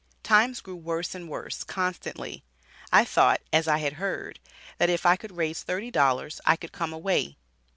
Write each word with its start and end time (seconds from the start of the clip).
Times 0.23 0.61
grew 0.61 0.77
worse 0.77 1.13
and 1.13 1.29
worse, 1.29 1.63
constantly. 1.63 2.43
I 2.91 3.05
thought, 3.05 3.39
as 3.53 3.67
I 3.67 3.77
had 3.77 3.93
heard, 4.01 4.39
that 4.79 4.89
if 4.89 5.05
I 5.05 5.15
could 5.15 5.37
raise 5.37 5.61
thirty 5.61 5.91
dollars 5.91 6.41
I 6.43 6.55
could 6.55 6.71
come 6.71 6.91
away." 6.91 7.37